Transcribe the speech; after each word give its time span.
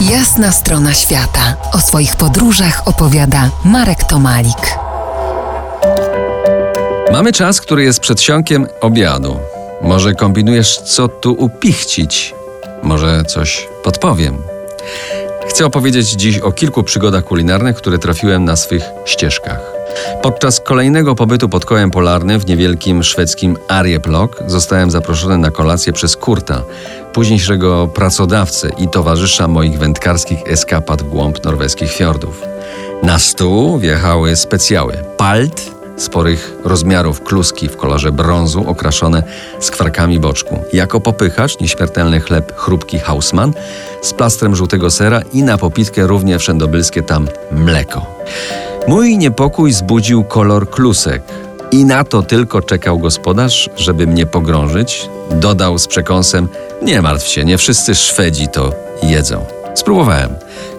Jasna 0.00 0.52
strona 0.52 0.94
świata. 0.94 1.56
O 1.72 1.78
swoich 1.78 2.16
podróżach 2.16 2.82
opowiada 2.88 3.50
Marek 3.64 4.04
Tomalik. 4.04 4.78
Mamy 7.12 7.32
czas, 7.32 7.60
który 7.60 7.84
jest 7.84 8.00
przedsionkiem 8.00 8.66
obiadu. 8.80 9.38
Może 9.82 10.14
kombinujesz, 10.14 10.78
co 10.78 11.08
tu 11.08 11.32
upichcić? 11.32 12.34
Może 12.82 13.24
coś 13.24 13.68
podpowiem. 13.84 14.42
Chcę 15.48 15.66
opowiedzieć 15.66 16.10
dziś 16.10 16.38
o 16.38 16.52
kilku 16.52 16.82
przygodach 16.82 17.24
kulinarnych, 17.24 17.76
które 17.76 17.98
trafiłem 17.98 18.44
na 18.44 18.56
swych 18.56 18.84
ścieżkach. 19.04 19.60
Podczas 20.22 20.60
kolejnego 20.60 21.14
pobytu 21.14 21.48
pod 21.48 21.64
kołem 21.64 21.90
polarnym 21.90 22.40
w 22.40 22.46
niewielkim 22.46 23.02
szwedzkim 23.02 23.56
Arjeplog 23.68 24.42
zostałem 24.46 24.90
zaproszony 24.90 25.38
na 25.38 25.50
kolację 25.50 25.92
przez 25.92 26.16
Kurta, 26.16 26.62
późniejszego 27.12 27.88
pracodawcę 27.88 28.70
i 28.78 28.88
towarzysza 28.88 29.48
moich 29.48 29.78
wędkarskich 29.78 30.38
eskapad 30.46 31.02
w 31.02 31.08
głąb 31.08 31.44
norweskich 31.44 31.92
fiordów. 31.92 32.42
Na 33.02 33.18
stół 33.18 33.78
wjechały 33.78 34.36
specjały 34.36 34.94
palt, 35.16 35.70
sporych 35.96 36.56
rozmiarów 36.64 37.22
kluski 37.22 37.68
w 37.68 37.76
kolorze 37.76 38.12
brązu 38.12 38.64
okraszone 38.68 39.22
skwarkami 39.60 40.20
boczku. 40.20 40.58
Jako 40.72 41.00
popychacz 41.00 41.60
nieśmiertelny 41.60 42.20
chleb 42.20 42.56
chrupki 42.56 42.98
Hausmann 42.98 43.52
z 44.02 44.12
plastrem 44.14 44.56
żółtego 44.56 44.90
sera 44.90 45.22
i 45.32 45.42
na 45.42 45.58
popitkę 45.58 46.06
równie 46.06 46.38
wszędobylskie 46.38 47.02
tam 47.02 47.28
mleko. 47.52 48.06
Mój 48.88 49.18
niepokój 49.18 49.72
zbudził 49.72 50.24
kolor 50.24 50.70
klusek. 50.70 51.22
I 51.72 51.84
na 51.84 52.04
to 52.04 52.22
tylko 52.22 52.62
czekał 52.62 52.98
gospodarz, 52.98 53.70
żeby 53.76 54.06
mnie 54.06 54.26
pogrążyć. 54.26 55.08
Dodał 55.30 55.78
z 55.78 55.86
przekąsem: 55.86 56.48
Nie 56.82 57.02
martw 57.02 57.28
się, 57.28 57.44
nie 57.44 57.58
wszyscy 57.58 57.94
Szwedzi 57.94 58.48
to 58.48 58.72
jedzą. 59.02 59.44
Spróbowałem. 59.74 60.30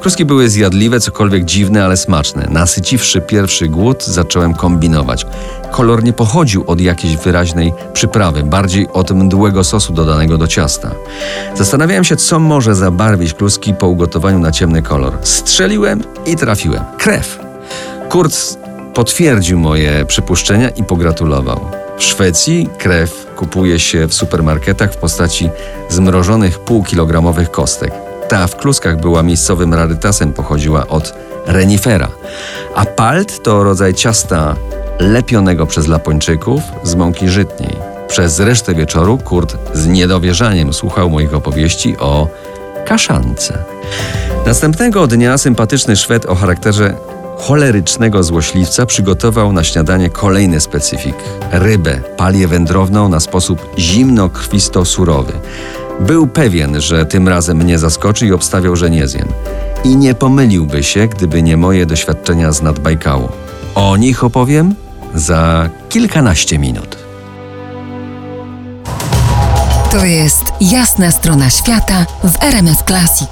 Kluski 0.00 0.24
były 0.24 0.48
zjadliwe, 0.48 1.00
cokolwiek 1.00 1.44
dziwne, 1.44 1.84
ale 1.84 1.96
smaczne. 1.96 2.46
Nasyciwszy 2.50 3.20
pierwszy 3.20 3.68
głód, 3.68 4.04
zacząłem 4.04 4.54
kombinować. 4.54 5.26
Kolor 5.70 6.04
nie 6.04 6.12
pochodził 6.12 6.64
od 6.66 6.80
jakiejś 6.80 7.16
wyraźnej 7.16 7.72
przyprawy, 7.92 8.42
bardziej 8.42 8.88
od 8.92 9.10
mdłego 9.10 9.64
sosu 9.64 9.92
dodanego 9.92 10.38
do 10.38 10.46
ciasta. 10.46 10.90
Zastanawiałem 11.54 12.04
się, 12.04 12.16
co 12.16 12.38
może 12.38 12.74
zabarwić 12.74 13.34
kluski 13.34 13.74
po 13.74 13.86
ugotowaniu 13.86 14.38
na 14.38 14.52
ciemny 14.52 14.82
kolor. 14.82 15.18
Strzeliłem 15.22 16.02
i 16.26 16.36
trafiłem. 16.36 16.84
Krew. 16.98 17.38
Kurt 18.08 18.58
potwierdził 18.94 19.58
moje 19.58 20.04
przypuszczenia 20.04 20.68
i 20.68 20.84
pogratulował. 20.84 21.60
W 22.00 22.04
Szwecji 22.04 22.68
krew 22.78 23.26
kupuje 23.36 23.78
się 23.78 24.08
w 24.08 24.14
supermarketach 24.14 24.92
w 24.92 24.96
postaci 24.96 25.50
zmrożonych 25.88 26.58
półkilogramowych 26.58 27.50
kostek. 27.50 27.92
Ta 28.28 28.46
w 28.46 28.56
kluskach 28.56 29.00
była 29.00 29.22
miejscowym 29.22 29.74
rarytasem, 29.74 30.32
pochodziła 30.32 30.86
od 30.86 31.14
renifera. 31.46 32.08
A 32.74 32.84
palt 32.84 33.42
to 33.42 33.64
rodzaj 33.64 33.94
ciasta 33.94 34.56
lepionego 34.98 35.66
przez 35.66 35.86
Lapończyków 35.86 36.60
z 36.82 36.94
mąki 36.94 37.28
żytniej. 37.28 37.76
Przez 38.08 38.40
resztę 38.40 38.74
wieczoru 38.74 39.18
Kurt 39.18 39.56
z 39.74 39.86
niedowierzaniem 39.86 40.72
słuchał 40.72 41.10
moich 41.10 41.34
opowieści 41.34 41.96
o 41.98 42.28
kaszance. 42.86 43.64
Następnego 44.46 45.06
dnia 45.06 45.38
sympatyczny 45.38 45.96
Szwed 45.96 46.26
o 46.26 46.34
charakterze 46.34 46.94
cholerycznego 47.40 48.22
złośliwca 48.22 48.86
przygotował 48.86 49.52
na 49.52 49.64
śniadanie 49.64 50.10
kolejny 50.10 50.60
specyfik 50.60 51.14
rybę, 51.52 52.00
palię 52.16 52.48
wędrowną 52.48 53.08
na 53.08 53.20
sposób 53.20 53.74
zimno-krwisto-surowy. 53.78 55.32
Był 56.00 56.26
pewien, 56.26 56.80
że 56.80 57.06
tym 57.06 57.28
razem 57.28 57.56
mnie 57.56 57.78
zaskoczy 57.78 58.26
i 58.26 58.32
obstawiał, 58.32 58.76
że 58.76 58.90
nie 58.90 59.08
zjem. 59.08 59.28
I 59.84 59.96
nie 59.96 60.14
pomyliłby 60.14 60.82
się, 60.82 61.08
gdyby 61.08 61.42
nie 61.42 61.56
moje 61.56 61.86
doświadczenia 61.86 62.52
z 62.52 62.62
Nadbajkału. 62.62 63.28
O 63.74 63.96
nich 63.96 64.24
opowiem 64.24 64.74
za 65.14 65.70
kilkanaście 65.88 66.58
minut. 66.58 66.96
To 69.90 70.04
jest 70.04 70.44
jasna 70.60 71.10
strona 71.10 71.50
świata 71.50 72.06
w 72.24 72.42
RMS 72.42 72.78
Classic. 72.86 73.30